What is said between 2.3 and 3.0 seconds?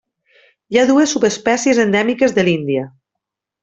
de l'Índia.